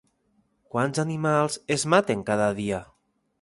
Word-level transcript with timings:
Quants 0.75 1.01
animals 1.03 1.59
és 1.77 1.85
maten 1.95 2.25
cada 2.31 2.49
dia? 2.63 2.81